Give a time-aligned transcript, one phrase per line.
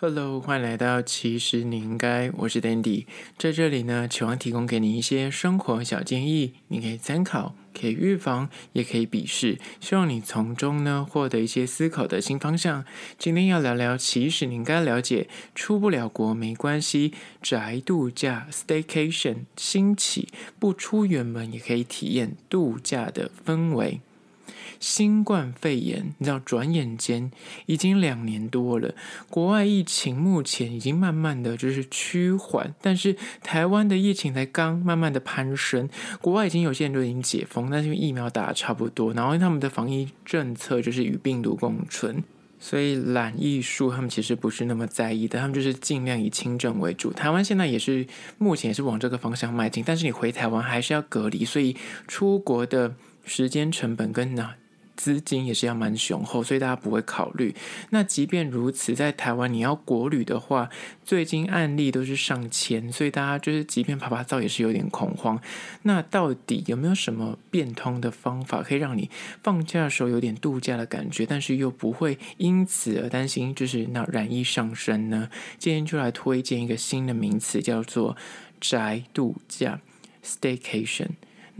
[0.00, 3.04] Hello，欢迎来到其实你应该，我是 Dandy，
[3.36, 12.84] 在这里呢，期望提供给你一些生活小建议，你可以参考，可以预防，也可以鄙视，希望你从中呢获得一些思考的新方向。
[13.18, 17.12] 今天要聊聊，其实你应该了解，出不了国没关系，
[17.42, 20.28] 宅度假 （Staycation） 兴起，
[20.60, 24.00] 不出远门也可以体验度假的氛围。
[24.80, 27.30] 新冠肺炎，你知道，转眼间
[27.66, 28.94] 已经两年多了。
[29.28, 35.88] 国外疫情目前已经慢慢的就是趋缓，但是台湾的疫情才刚慢慢的攀升。
[36.20, 42.22] 国外已经有些人都已经解封，但是疫苗打得差不多，然后他们的防疫政策就是与病毒共存，
[42.60, 47.12] 所以懒艺术他们其实不是那么在意的，他们就是尽量以轻症为主。
[47.12, 48.06] 台湾现在也是
[48.38, 51.76] 目前也是往这个方向迈进，但是你回台湾还是要隔离，所以
[52.06, 54.54] 出国的时间成本跟哪？
[54.98, 57.54] 资金也是要蛮雄厚，所以大家不会考虑。
[57.90, 60.68] 那即便如此，在台湾你要国旅的话，
[61.04, 65.40] 最近案例都是上千，所以大家就是即便趴趴走也是有点恐慌。
[65.82, 69.08] 那到底有没有什么变通的方法，可以让你
[69.40, 75.30] 放假的时候有点度假的感觉，但是又不会因此而担心就是那染疫上升呢？
[75.58, 78.16] 今天就来推荐一个新的名词，叫做
[78.60, 79.80] 宅度假
[80.24, 81.10] （Staycation）。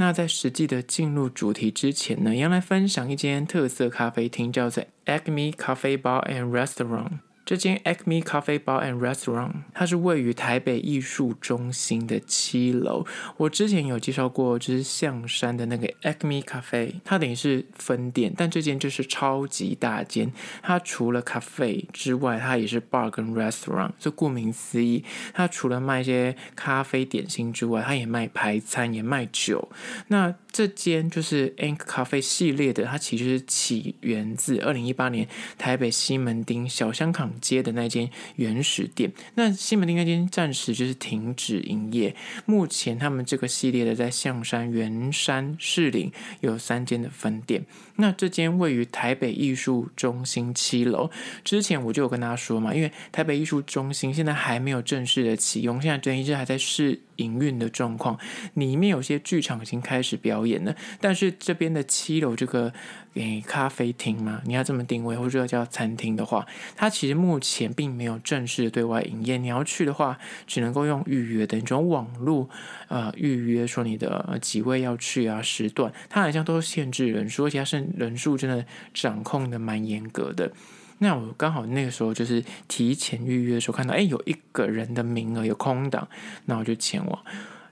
[0.00, 7.18] 那在实际的进入主题之前呢，要来分享一间特色咖啡厅，叫做 Acme Cafe Bar and Restaurant。
[7.48, 13.06] 这间 Acme Cafe Bar and Restaurant，它是位于台北艺术中心的七楼。
[13.38, 20.30] 我之前有介绍过，就是象山的那个 Acme Cafe，它等于是分店，但这间就是超级大间。
[20.60, 23.92] 它除了咖啡之外，它也是 bar 跟 restaurant。
[23.98, 25.02] 就顾名思义，
[25.32, 29.70] 它除了卖一些咖啡点心之外，它也卖排餐，也卖酒。
[30.08, 42.14] 那这间就是 Acme Cafe 系列的，它其实是起源自二零一八年台北西门町小香港街的那间原始店，那西门町那间暂时就是停止营业。
[42.44, 47.64] 目前他们这个系列的在象山、圆山、士林有三间的分店。
[47.96, 51.10] 那这间位于台北艺术中心七楼，
[51.42, 58.18] 之前我就有跟大家说嘛，因为台北艺术中心现在还没有正式的启用，现在等于是还在试营运的状况，
[58.54, 62.72] 里面有些剧场已经开始表演了，但是这边的七楼这个
[63.14, 66.46] 诶咖啡厅嘛，你要这么定位或者叫餐厅的话，
[66.76, 69.36] 它其实目前并没有正式对外营业。
[69.36, 72.48] 你要去的话，只能够用预约的，你种网络
[72.88, 78.64] 呃预约说你的几位要去啊时段，它好像都限制人数，而且它是人数真的
[78.94, 80.52] 掌控的蛮严格的。
[80.98, 86.08] 那我刚好那个时候就是提前预约的时候看到，哎，有一个人的名额有空档，
[86.46, 87.24] 那我就前往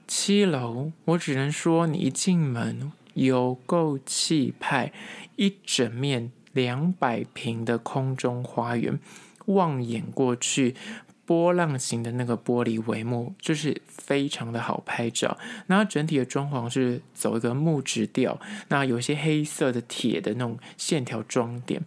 [0.07, 0.91] 七楼。
[1.05, 4.93] 我只能说，你一进门有够气派，
[5.35, 8.97] 一整面两百平的空中花园，
[9.47, 10.75] 望眼过去，
[11.25, 15.37] 波浪形的那个玻璃帷幕，就是非常的好拍照。
[15.67, 18.39] 然后整体的装潢是走一个木质调，
[18.69, 21.81] 那有些黑色的铁的那种线条装点。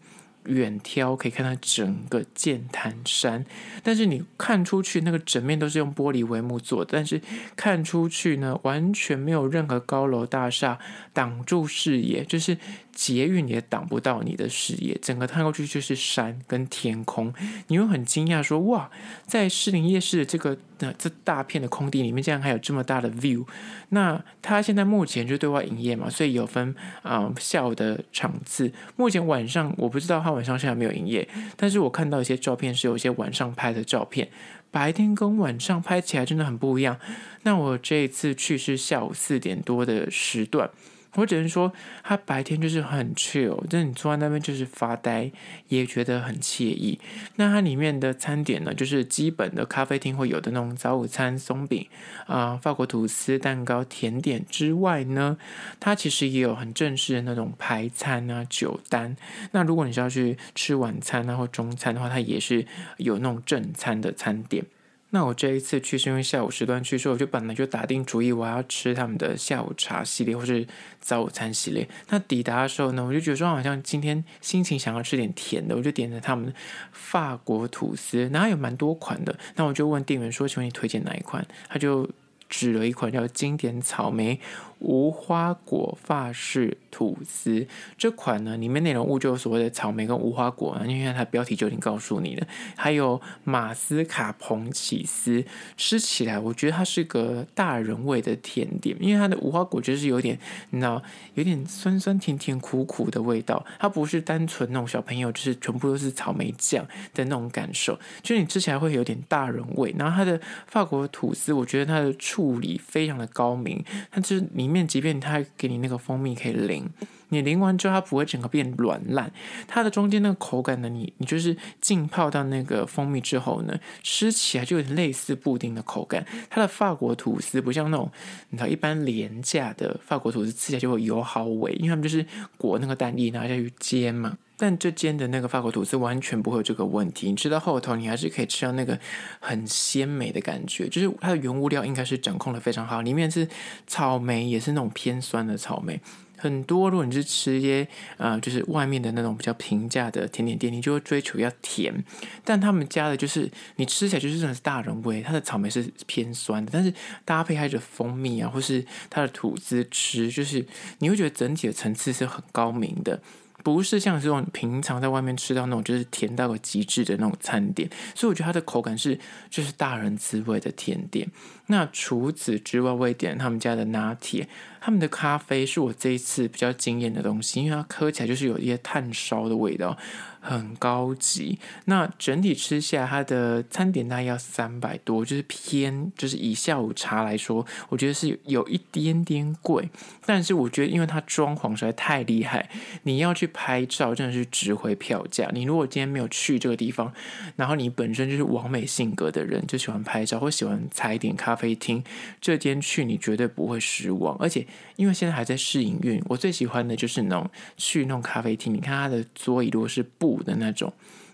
[0.51, 3.45] 远眺可以看到整个剑潭山，
[3.83, 7.21] 但是你看出去那个整面都是用玻璃帷幕做的，但是
[7.57, 10.79] 看出去呢，完全没有任何高楼大厦
[11.13, 12.59] 挡住视野，就是。
[12.93, 17.33] 捷运也挡不到你的视野，整个看过去就是山跟天空。
[17.69, 18.91] 你会很惊讶说：“哇，
[19.25, 23.47] 在士林夜市的这个呃这大片的空地里面，竟然还有这么大的 view。”
[23.91, 28.71] 那它现在目前就对外营业嘛，所以有分啊、下午的场次。
[28.97, 34.27] 目前晚上我不知道它晚晚上现在没有营业，但是我看到一些照片是有一些晚上拍的照片，
[34.71, 36.99] 白天跟晚上拍起来真的很不一样。
[37.43, 40.71] 那我这一次去是下午四点多的时段。
[41.15, 41.73] 我只能说，
[42.05, 45.31] 它白天就是很 chill，就是你坐在那边就是发呆，
[45.69, 47.01] 也觉得很惬意。
[47.37, 51.87] 那它里面的餐点呢，就是基本的咖啡厅会有的那种早午餐、松饼
[52.27, 55.37] 啊、法国吐司、蛋糕、甜点之外呢，
[55.81, 59.17] 它其实也有很正式的那种排餐啊、酒单。
[59.51, 62.65] 那如果你是要去吃晚餐啊或中餐的话，它也是
[62.99, 64.65] 有那种正餐的餐点。
[65.13, 70.67] 那我这一次去是因为下午时段去，所以我就本来就打定主意我要吃他们的下午茶系列或是
[71.01, 71.89] 早午餐系列。
[72.11, 76.55] 那抵达的时候呢，我就觉得说好像今天心情想要吃点甜的，我就点了他们
[76.93, 79.37] 法国吐司，然后有蛮多款的。
[79.57, 82.09] 那我就问店员说：“请问你推荐哪一款？”他就
[82.49, 84.41] 指了一款叫经典草莓
[84.81, 87.67] 无花果法式吐司。
[87.97, 92.47] 这款呢，里面内容物就有所谓的草莓跟无花果，因为它标题就已经告诉你了。
[92.77, 95.45] 还有马斯卡彭起司，
[95.77, 100.39] 吃起来我觉得它是个大人味的甜点，因为它的无花果就是有点，
[100.71, 101.03] 你知道，
[101.35, 103.65] 有点酸酸甜甜苦苦的味道。
[103.79, 109.95] 它不是单纯那种小朋友，就是全部都是草莓酱的那种感受，就是你吃起来会有点大人味。
[109.99, 116.89] 然后它的法国吐司，我觉得它的处理非常的高明，它就是里面即便他给你那个蜂蜜可以淋。
[117.31, 119.33] 你淋完之后，它不会整个变软烂，
[119.67, 126.25] 它的中间那个口感呢，你你就是浸泡到那个蜂蜜之后呢，吃起来就有点类似布丁的口感。
[126.49, 128.11] 它的法国吐司不像那种
[128.51, 132.25] 你知道一般廉价的法国吐司，吃起来就会油好味，因为他们就是
[132.59, 134.37] 裹那个蛋液拿下去煎嘛。
[134.63, 138.99] 但这间的那个法国吐司完全不会有这个问题，你吃到后头，你还是可以吃到那个
[139.41, 143.49] 很鲜美的感觉，就是它的原物料应该是掌控的非常好，里面是
[143.87, 145.99] 草莓，也是那种偏酸的草莓。
[146.41, 151.95] 很多，如果你是吃一些呃，就是外面的那种比较平价的甜点店，你就会追求要甜。
[152.43, 156.93] 但他们家的就是你吃起来就是真的是大人味，它的草莓是偏酸的，但是
[157.25, 160.65] 搭配它的蜂蜜啊，或是它的吐司吃，就是
[161.01, 163.21] 你会觉得整体的层次是很高明的。
[163.63, 169.21] 不是像这种平常在外面吃到那种就是甜到个极致的那种餐点，所以我觉得它的口感是
[169.51, 171.29] 就是大人滋味的甜点。
[171.67, 174.49] 那除此之外，我点他们家的拿铁，
[174.81, 179.97] 他们的咖啡是我这一次比较惊艳的东西，因为它喝起来就是有一些炭烧的味道。
[180.43, 189.91] 很高级，那整体吃下它的餐点大概要三百多，就是偏，就是以下午茶来说，我觉得是有一点点贵。
[190.25, 192.71] 但是我觉得，因为它装潢实在太厉害，
[193.03, 195.51] 你要去拍照真的是值回票价。
[195.53, 197.13] 你如果今天没有去这个地方，
[197.57, 202.03] 然后你本身就是完美性格的人，就喜欢拍照或喜欢踩点咖啡厅，
[202.41, 204.35] 这间去你绝对不会失望。
[204.39, 204.67] 而且
[204.97, 210.41] 因为现在还在试营运，我最喜欢的就是那种去弄咖啡厅，你看它的桌椅如果是布。
[210.41, 210.91] 的那种，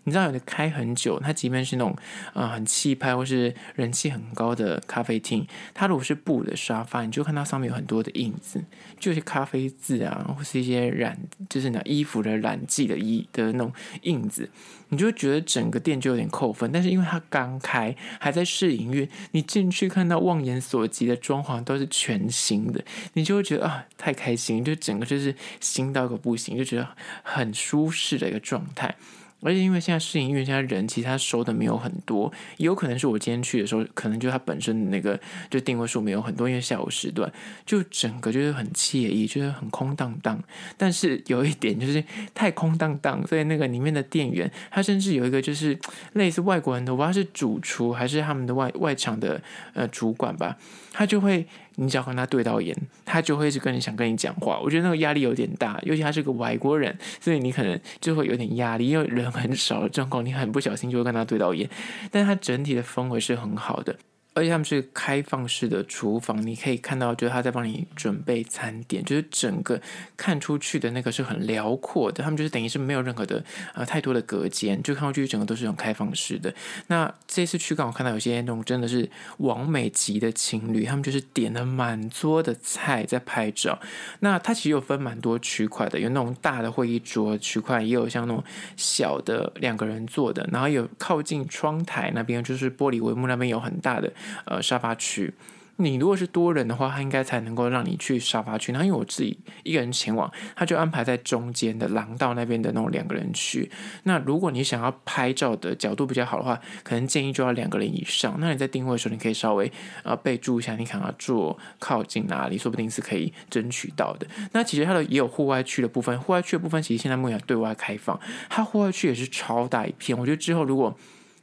[0.07, 1.97] 你知道有的开很久，它即便是那种
[2.33, 5.45] 啊、很气派或是人气很高的咖啡厅，
[5.75, 8.63] 它如果是布的沙发，你就看到上面有很多的印子，
[9.01, 11.19] 就是咖啡渍啊，或是一些染，
[11.51, 13.73] 就是那衣服的染剂的衣的那种
[14.03, 14.49] 印子，
[14.91, 16.71] 你就觉得整个店就有点扣分。
[16.71, 26.89] 但是因为它刚开，还在试营运，你进去看到望眼所及的装潢都是全新的，你就会觉得啊太开心，就整个就是新到个不行，就觉得
[27.25, 28.95] 很舒适的一个状态。
[29.43, 35.19] 而且因为现在试营运，现在人其实他收的没有很多，也有可能是我今天去的时候，可能就他本身那个
[35.51, 37.31] 就订位数没有很多，因为下午时段
[37.65, 40.43] 就整个就是很惬意，就是很空荡荡。
[40.77, 42.03] 但是有一点就是
[42.35, 45.79] 太空荡荡，所以那个里面的店员他甚至有一个就是
[46.15, 49.41] 类似外国人的，我不知道是主厨还是他们的外外场的
[49.75, 50.57] 呃主管吧，
[50.93, 51.47] 他就会。
[51.77, 54.59] 你只要跟他对到眼，他就会一直跟你想跟你讲话。
[54.59, 61.69] 我觉得那个压力有点大，尤其他是个外国人，所以你可能就会有点压力，因为人很少的状况，你很不小心就会跟他对到眼。
[62.11, 63.97] 但他整体的氛围是很好的。
[64.37, 69.81] 而且他们是开放式的厨房，你可以看到，就是他在帮你准备餐点，就是整个
[70.15, 72.23] 看出去的那个是很辽阔的。
[72.23, 73.43] 他们就是等于是没有任何的
[73.73, 76.55] 呃太多的隔间，就看上去整个都是这种开放式的。
[76.89, 83.81] 那这次去刚好看到有些那种真的是完美级的情侣，他们就是点了满桌的菜在拍照。
[84.21, 88.45] 那它其实有分蛮多区块的，有那种大的会议桌区块，也有像那种
[88.77, 94.13] 小的两个人坐的，然后有靠近窗台那边就是玻璃帷幕那边有很大的。
[94.45, 95.33] 呃，沙发区，
[95.79, 98.73] 你如果是多人的话，他应该才能够让你去沙发区。
[98.73, 103.71] 那因为我自己一个人前往，他就安排在中间的廊道那边的那种两个人区。
[104.05, 108.37] 那如果你想要拍照的角度比较好的话，可能建议就要两个人以上。
[108.41, 109.71] 那你在定位的时候，你可以稍微
[110.03, 114.27] 呃备注一下，你想要坐靠近哪里，说不定是可以争取到的。
[114.53, 118.19] 那其实它的也有户外区的部分，户外区的部分其实现在目前对外开放，
[118.49, 120.19] 它户外区也是超大一片。
[120.19, 120.97] 我觉得之后如果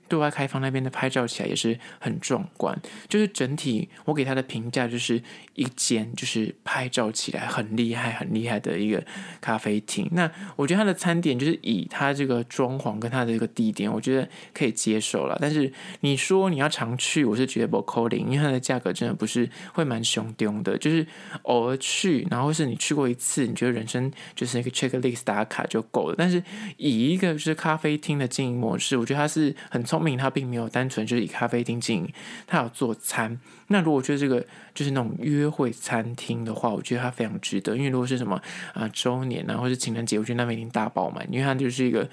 [0.08, 5.22] 对外开放那边的拍照起来也是很壮观，就是整体我给他的评价就是
[5.56, 9.04] 一间就是拍照起来很厉害、很厉害的一个
[9.40, 10.08] 咖啡厅。
[10.12, 15.38] 那我觉得他的餐点就是以他这个装潢跟他的这个地点，我觉得可以接受了。
[15.40, 20.78] 但是你说你要常去，我是觉得不可能，因为它的价格真的不是会蛮凶丢的。
[20.78, 21.08] 就是
[21.44, 26.16] 偶尔去，然后是你去过一次，你觉得人生就是那个 checklist 打卡就够了。
[26.18, 26.44] 但是
[26.78, 29.82] 以一个就是咖啡厅的经营模式，我觉得它是很。
[29.94, 32.14] 聪明，他并没有单纯就是以咖啡厅经营，
[32.48, 33.40] 他有做餐。
[33.68, 37.76] 那如果觉得这个就是那种约会餐厅的话，我觉得他非常值得。
[37.78, 38.42] 因为如果是什么
[38.74, 42.10] 啊周年啊，或是情人节，我觉得那边一定大爆满，因为他就是一个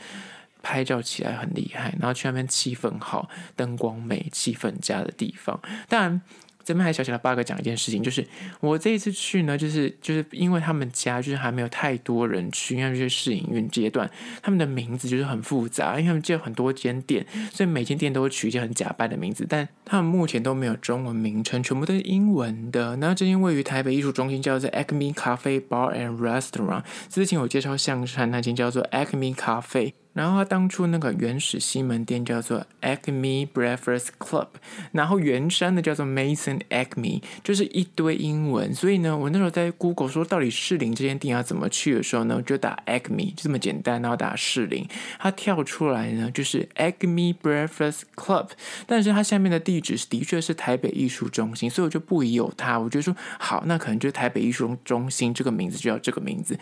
[0.63, 5.59] 拍照起来很厉害，然后去那边气氛好、灯光美、气氛佳的地方。
[5.89, 6.21] 当然。
[6.65, 8.27] 这边还小小的 bug 讲一件事情，就是
[8.61, 14.09] 我这一次去呢，就是就是因为他们家就是还没有太多人去，因为就是试营运阶段，
[14.43, 22.97] 他们的名字就是很复杂，因为他们建很多间店，所以每间店都会取一些很假扮的名字，但他们目前都没有中文名称，全部都是英文的。
[22.97, 29.93] 那这间位于台北艺术中心叫做 Acme Cafe Bar and Restaurant，之前我介绍象山那间叫做 Acme Cafe。
[30.13, 34.49] 然后他当初那个原始西门店叫做 Acme Breakfast Club，
[34.93, 38.75] 然后圆山的叫做 Mason Acme，就是一堆英文。
[38.75, 44.87] 所以呢，我那时候在 Google 说到底士林这间店要怎么去的时候呢，我就打 Acme 就这么简单，然后打士林，
[45.19, 48.49] 它跳出来呢就是 Acme Breakfast Club，
[48.87, 56.59] 但是它下面的地址的确是台北艺术中心，所以我就不疑有他，我就说好，那可能就是台北艺术中心这个名字就叫这个名字。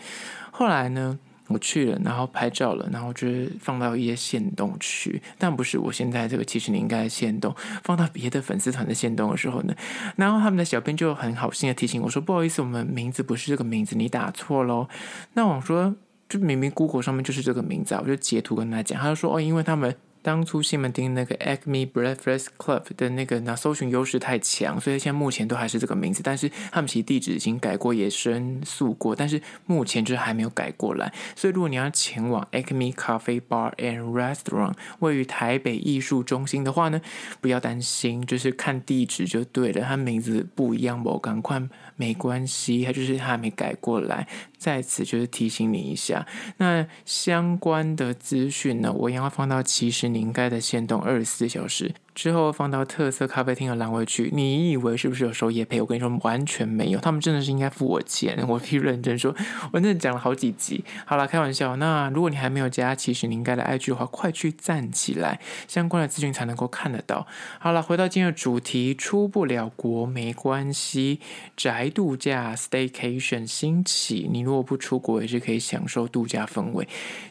[0.51, 1.17] 后来呢，
[1.49, 7.53] 我去了，然后拍照了，然后就是放到一些线动去，但不是我现在这个其实你应该线动，
[7.83, 9.75] 放到别的粉丝团的线动的时候呢，
[10.15, 14.87] 然后他们的小编就很好心的提醒我说，不好意思，我们名字不是这个名字，你打错喽。
[15.33, 15.93] 那我说，
[16.29, 19.95] 就明明 Google 上面就是这个名字啊，我就截图跟他讲，他就说哦，因为他们。
[20.21, 26.21] 当初西门町那个 Acme Breakfast Club 的那个那搜寻优势太强，所以现在目前都还是这个名字。
[26.23, 31.13] 但是他们其实地址已经改过，也申诉过，但是目前就是还没有改过来。
[31.35, 37.01] 所以如果你要前往 Acme Cafe Bar and Restaurant 位于台北艺术中心的话呢，
[37.39, 39.83] 不要担心，就是看地址就对了。
[39.83, 41.61] 它名字不一样，我赶快
[41.99, 44.25] 没关系，他就是他还没改过来。
[44.57, 46.25] 在此就是提醒你一下，
[46.57, 51.93] 那相关的资讯呢，我一样放到其实你应该的限动二十四小时。
[52.19, 55.79] 之后放到特色咖啡厅的栏位去，你以为是不是有收业配？
[55.79, 58.45] 我跟你说完全没有，他们真的是应该付我钱。
[58.45, 59.33] 我必须认真说，
[59.71, 60.83] 我真的讲了好几集。
[61.05, 61.77] 好了，开玩笑。
[61.77, 67.25] 那如果你还没有加，其实你应该的 IG 的话，快去赞起来，相关的资讯才能够看得到。
[67.57, 71.21] 好了，回到今天的主题，出不了国没关系，
[71.55, 76.85] 宅度假 Staycation 兴起，你如果不出国也是可以享受度假氛围。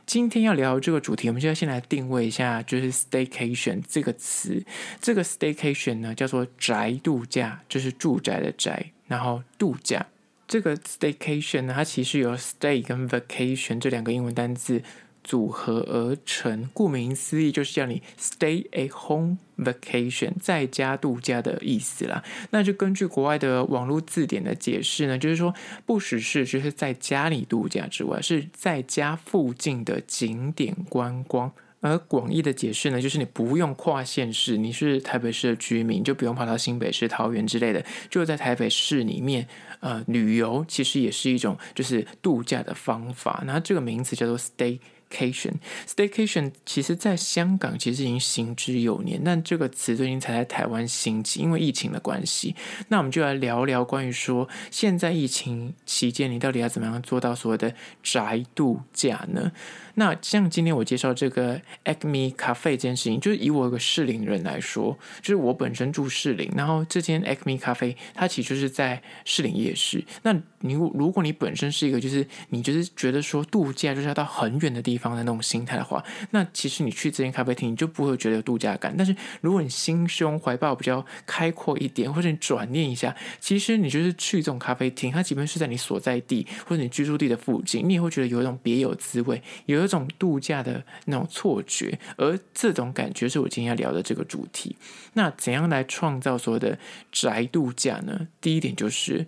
[0.07, 4.65] 今天要聊这个主题，我们就要先来定位一下，就是 Staycation 这个词。
[5.01, 10.07] 这个 staycation 呢，叫做宅度假，就是住宅的宅，然后度假。
[10.47, 14.83] 这个 staycation 呢，它其实由 stay 跟 vacation 这两个英文单字
[15.23, 16.71] 组合而成。
[16.73, 22.25] 顾名思义，就是叫你 stay at home vacation，在家度假的意思啦。
[22.49, 25.55] 那就根据国外的网络字典的解释呢，就是说
[25.85, 31.53] 不只是就是在家里度假之外，是在家附近的景点观光。
[31.81, 39.47] 而广义的解释呢，就是你不用跨县市，你是台北市的居民，就不用跑到新北市、桃园之类的，就在台北市里面
[39.81, 43.43] 呃旅游，其实也是一种就是度假的方法。
[43.47, 44.79] 那这个名词叫做 stay。
[45.11, 52.55] Staycation，Staycation 其实在香港其实已经行之有年，但这个词最近才在台湾兴起，因为疫情的关系。
[52.89, 59.53] 那我们就来聊聊关于说，现在疫情期间你到底要怎么样做到所谓的宅度假呢？
[59.95, 70.05] 那像今天我介绍这个 Acme Cafe 这件事情，就是以我一个适龄人来说，就是我本身住适龄，然后这间 Acme Cafe 它其实就是在适龄夜市。
[70.23, 78.95] 那你如果你本身是一个就是你就是觉得说度假就是要到很远的地方的那种心态的话，那其实你去这间咖啡厅你就不会觉得有度假感。
[78.97, 94.77] 但是如果你心胸怀抱比较开阔一点，或者你转念一下，其实你就是去这种咖啡厅，它即便是在你所在地或者你居住地的附近，你也会觉得有一种别有滋味，有一种度假的那种错觉，而这种感觉是我今天要聊的这个主题。
[95.15, 96.79] 那怎样来创造所谓的
[97.13, 98.29] 宅度假呢？
[98.41, 99.27] 第一点就是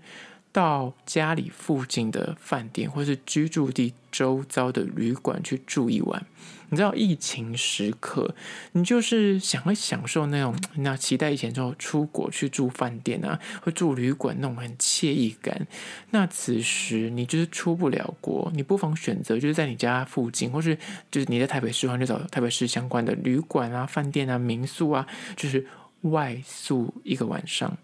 [0.53, 6.27] 到家里附近的饭店或是居住地周遭的旅馆去住一晚。
[6.73, 8.33] 你知道疫情时刻，
[8.73, 15.67] 你就是想会享受那种 那期待以前之后出国去住饭店啊，或住旅馆那种很惬意感。
[16.11, 20.79] 那此时你就是出不了国，你不妨选择就是在你家附近，或是
[21.11, 25.05] 就是你在台北市的话，就找台北市相关的旅馆啊、饭店啊、民宿啊，
[25.37, 25.67] 就是
[26.03, 27.77] 外宿一个晚上。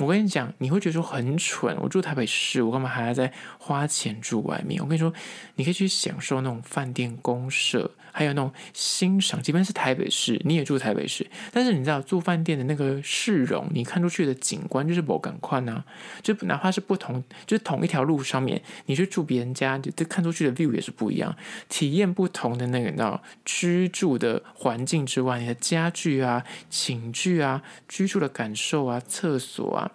[0.00, 1.76] 我跟你讲，你会觉得说很蠢。
[1.80, 4.82] 我住台北市，我干嘛还要再花钱住外面？
[4.82, 5.12] 我跟你说，
[5.56, 7.90] 你可以去享受那种饭店公社。
[8.20, 15.82] 还有那种欣赏，即便是台北市，你也住台北市，但是你知道住饭店的那个市容，你看出去的景观就是不赶快呢。
[16.22, 21.34] 就哪怕是不同，就是同一条路上面，你去住别人家，就看出去的 view 也是不一样，
[21.70, 29.90] 体验不同的那个，你知道居住的环境之外，你的家具啊、寝具啊、居住的感受啊、厕所啊。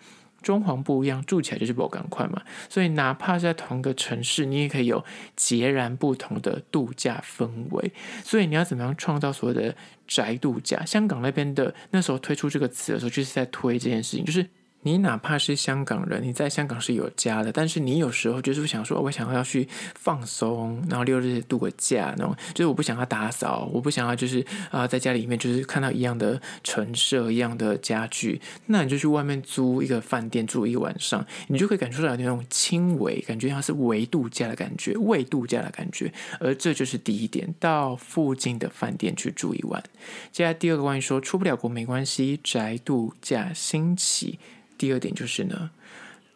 [0.46, 2.40] 装潢不一样，住起来就是不赶快嘛。
[2.70, 5.04] 所以哪怕是在同一个城市，你也可以有
[5.36, 7.92] 截然不同的度假氛围。
[8.24, 9.76] 所以你要怎么样创造所谓的
[10.08, 10.86] 宅度假？
[10.86, 14.48] 香港那边的那时候推出这个词的时候，就是在推这件事情，就是
[14.86, 36.14] 你哪怕是香港人，你在香港是有家的，但是你有时候就是想说，我想要去放松，然后六日度个假，那种就是我不想要打扫，我不想要就是啊、在家里面就是看到一样的陈设、一样的家具，那你就去外面租一个饭店住一晚上，你就可以感受到那种轻微感觉，像是微度假的感觉、未度假的感觉。
[36.40, 39.84] 而这就是第一点，到附近的饭店去住一晚。
[40.32, 44.38] 接下来第二个关于说出不了国没关系，宅度假兴起。
[44.78, 45.72] 第二点就是呢，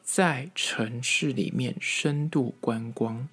[0.03, 3.27] 在城市里面深度观光，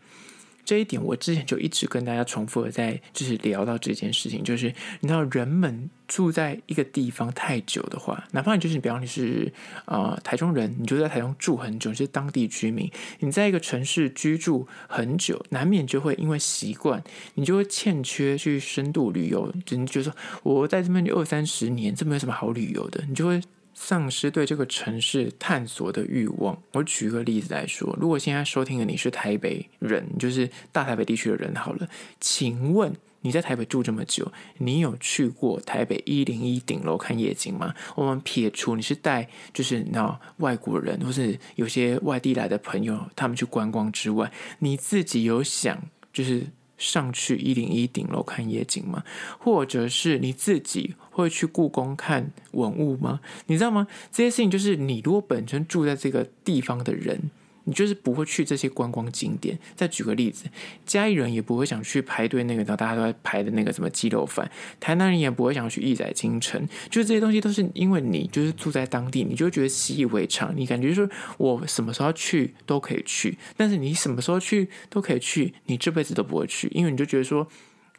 [0.64, 4.66] 这一点我之前就一直跟大家重复的在，就是聊到这件事情，就是
[5.00, 9.52] 你知道，人们住在一个地方太久的话，哪怕你就是，比方你是
[9.84, 17.02] 啊、呃、台中人，你就在台中住很久，是当地居民，你在一个城市居住很久，难免就会因为习惯，
[17.34, 23.40] 你就会欠缺去深度旅游，就你觉得说我在这边就二三十年，这没有什么好旅游的，你就会。
[23.78, 26.60] 丧失对这个城市探索的欲望。
[26.72, 31.86] 我举个例子来说，如果现在收听的你是台北人，就是大台北地区的人，好了，
[32.18, 32.90] 请问
[33.20, 37.74] 你在台北住这么久，你有去过台北一零一顶楼看夜景吗？
[37.94, 45.80] 我们撇除你是带就是那外国人或是有些外地来的朋友他们去观光之外，你自己有想
[46.12, 46.46] 就是？
[46.78, 49.02] 上去一零一顶楼看夜景吗？
[49.38, 53.20] 或者是你自己会去故宫看文物吗？
[53.46, 53.86] 你知道吗？
[54.12, 57.30] 这些事情就是你如果本身住在这个地方的人。
[57.66, 59.58] 你就是不会去这些观光景点。
[59.74, 60.46] 再举个例子，
[60.84, 64.50] 嘉义人也不会想去排队那个，然后大家都在排的那个什么鸡肉饭。
[64.80, 66.66] 台南人也不会想去亿载京城。
[66.88, 70.56] 就是这些东西都是因为你就是住在当地，你就觉得习以为常。
[70.56, 71.08] 你感觉说
[71.38, 77.46] 我什么时候去都可以去，但是你什么时候去都可以去，你这辈子都不会去，因为你就觉得说。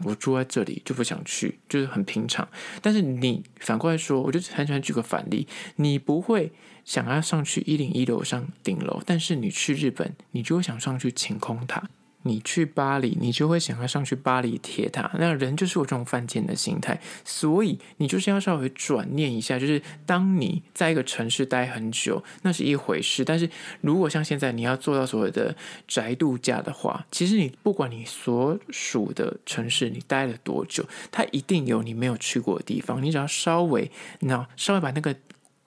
[0.04, 2.48] 我住在这里就不想去，就是很平常。
[2.82, 6.52] 但是你反过来说，我就很喜欢举个反例，你不会
[6.86, 11.90] 想要上去一零一楼上顶楼，但是你去日本，你就会想上去晴空塔。
[12.24, 15.10] 你去巴黎，你就会想要上去巴黎铁塔。
[15.18, 19.58] 那人就是有这种犯贱的心态，所以你就是要稍微转念一下。
[19.58, 23.50] 就是当你在一个城市待很久，那是一回事；但是
[23.82, 25.56] 如果像现在你要做到所谓的
[25.88, 33.02] 宅度假的话，其实你不管你所属的城市你待了多久，它一定有你没有去过的地方。
[33.02, 35.16] 你只要稍微，那稍微把那个。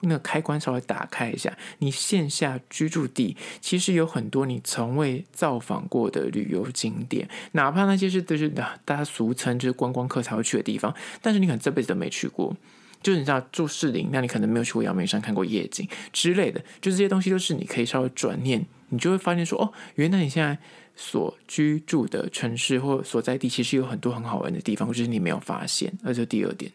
[0.01, 12.55] 那个开关稍微打开一下，你线下居住地其实有很多你从未造访过的旅游景点，哪怕那些是都是大家俗称就是观光客才会去的地方，但是你可能这辈子都没去过。
[13.03, 20.55] 就是你知道住士林，那你可能没有去过阳明山看过夜景之类的，就这些东西都是你可以稍微转念，你就会发现说，哦，原来你现在
[20.95, 25.91] 所居住的城市或所在地其实有很多很好玩的地方，就是你没有发现。
[26.03, 26.71] 那就第二点。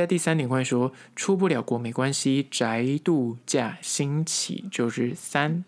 [0.00, 5.64] 接第三点，关于说出不了国没关系，宅度假兴起就是三，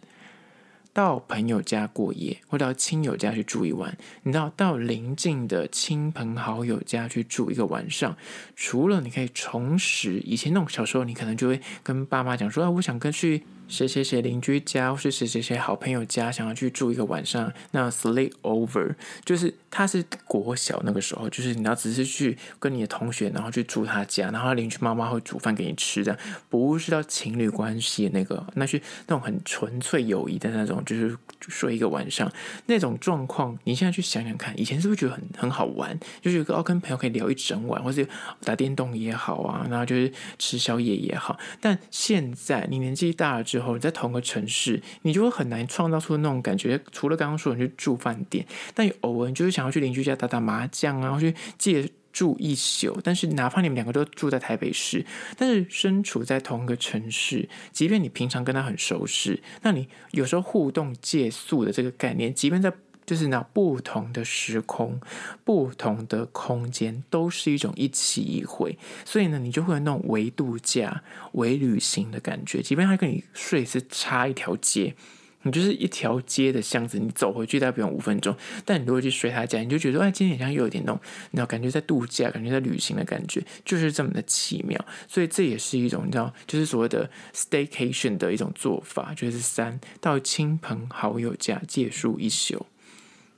[0.93, 3.97] 到朋友家过夜，或到亲友家去住一晚。
[4.25, 8.17] 你知道，到邻近的亲朋好友家去住一个晚上，
[8.57, 26.17] 除了你可以重拾以前那种小时候，你可能就会跟爸妈讲说：“啊，我想跟去。”谁谁谁邻居家，或是谁谁谁好朋友家，想要去住一个晚上，那 sleep over 就是他是国小那个时候，就是你要只是去跟你的同学，然后去住他家，然后邻居妈妈会煮饭给你吃的，
[26.49, 32.31] 不是到情侣关系那个，那是那种很纯粹友谊的那种，就是睡一个晚上
[32.67, 33.59] 那种状况。
[33.65, 35.99] 你现在去想想看，以前是不是觉得很很好玩？
[36.23, 38.07] 就是有个哦，跟朋友可以聊一整晚，或是
[38.45, 41.39] 打电动也好啊，然后就是吃宵夜也好。
[41.61, 46.79] 但现在你年纪大了之之后你在同个城市，你就会很难创造出那种感觉。
[46.93, 53.01] 除了刚刚说你去住饭店，但偶尔你就是想要去邻居家打打麻将啊，或去借住一宿。
[53.03, 55.07] 但是哪怕你们两个都住在台北市，
[55.39, 62.71] 但是身处在同个城市，即便你平常跟他很熟识，那你有时候互动借宿的这个概念，即便在。
[63.07, 65.01] 就是那不同的时空、
[65.45, 72.61] 不同的空间，都是一种一期一会，所以呢，你就会有那种微度假、微旅行的感觉。
[72.61, 74.95] 即便他跟你睡是差一条街，
[75.43, 78.37] 你就是一条街的巷子，你走回去大概不用五分钟。
[78.65, 84.85] 但你如果去睡他家，你就觉得哎，今天好像又有点那种，你，感觉在度假，感觉在旅行的感觉，就是这么的奇妙。
[85.07, 92.67] 所以这也是一种你知道，就是所谓的 staycation 的一种做法，就是三到亲朋好友家借宿一宿。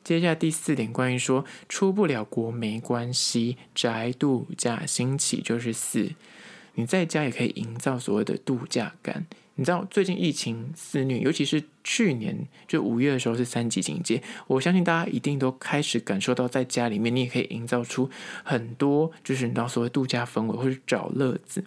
[0.09, 6.13] 接下来第四点，关于说出不了国没关系，宅度假兴起就是四，
[6.77, 9.27] 你在家也可以营造所谓的度假感。
[9.57, 18.09] 你知道最近疫情肆虐，尤其是去年就五月的时候是三级警戒，我相信大家一定都开始感受到，在家里面你也可以营造出
[18.43, 21.63] 很多就是你知道所谓度假氛围或者找乐子。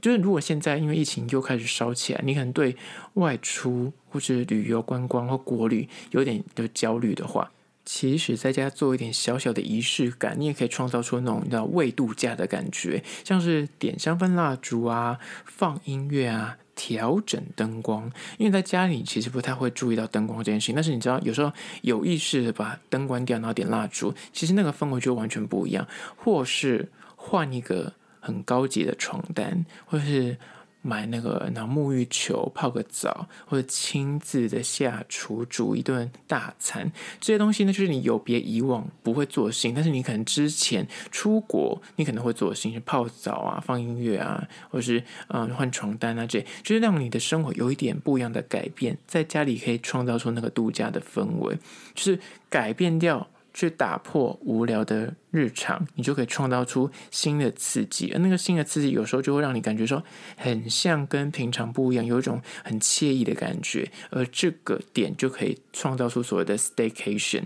[0.00, 2.74] 就是如果现在因为疫情又开始烧起来，你可能对
[3.14, 7.52] 外出或是旅游观光或国旅有点的焦虑的话，
[7.84, 18.10] 其实在家做一点小小的仪式感，你也可以创造出那种叫未度假的感觉，像是点香氛蜡烛啊、放音乐啊、调整灯光。
[18.38, 25.86] 因为在家里其实不太会注意到灯光这件事情，但是你知道有时候有意识的把灯关掉，然后点蜡烛，其实那个氛围就完全不一样。
[26.16, 27.92] 或是换一个。
[28.24, 30.38] 很高级的床单，或是
[30.82, 36.90] 买那个然后沐浴球泡个澡，或者亲自的下厨煮一顿大餐，
[37.20, 51.56] 这些东西呢，就是你有别以往不会做的事情，但是你可能之前出国你可能会做的事情，是泡澡啊、放音乐啊，或者是嗯换床单啊，这就是让你的生活有一点不一样的改变，在家里可以创造出那个度假的氛围，
[51.94, 52.18] 就是
[52.50, 53.28] 改变掉。
[53.54, 60.02] 去打破无聊的日常，你就可以创造出新的刺激，而那个新的刺激有时候就会让你感觉说
[60.36, 67.44] 很像跟平常不一样，有一种很惬意的感觉，而这个点就可以创造出所谓的 staycation。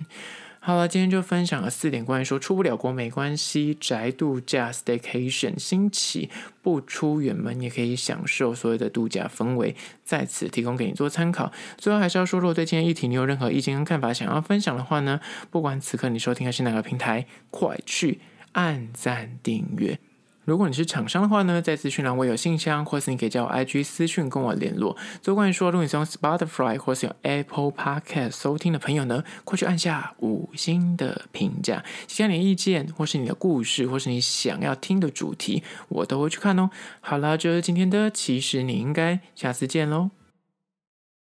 [0.67, 6.29] 好了，今天就分享了四点关于说出不了国没关系，宅度假 staycation 新奇，
[6.61, 11.53] 不出远门也可以享受所有的度假氛围，在此提供给你做参考。
[11.79, 15.21] 最后还是要说，如果对今天议题你有任何意见跟看法想要分享的话呢，
[15.53, 18.19] 不管此刻你收听的是哪个平台，快去
[18.51, 20.01] 按赞订阅。
[20.47, 24.97] 如果你是厂商的话呢，在资讯栏我有信箱，或是你可以叫我 IG 私讯跟我联络。
[25.21, 36.71] 最后关于说，如果你是用 Spotify 或是用 Apple Podcast 收听的朋友呢，快去按下五星的评价，写下你的意见，或是你的故事，或是你想要听的主题，我都会去看哦。
[37.01, 40.11] 好了，这是今天的，其实你应该下次见喽。